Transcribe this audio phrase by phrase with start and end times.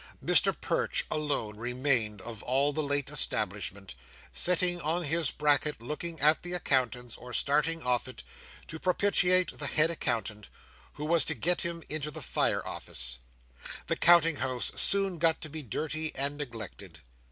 [0.25, 3.93] Mr Perch alone remained of all the late establishment,
[4.33, 8.23] sitting on his bracket looking at the accountants, or starting off it,
[8.65, 10.49] to propitiate the head accountant,
[10.93, 13.19] who was to get him into the Fire Office.
[13.85, 17.01] The Counting House soon got to be dirty and neglected.